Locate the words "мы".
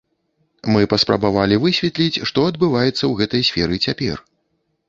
0.75-0.81